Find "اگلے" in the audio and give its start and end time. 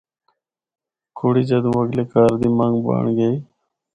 1.81-2.03